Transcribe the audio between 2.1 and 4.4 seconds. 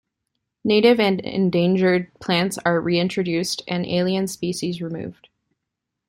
plants are reintroduced and alien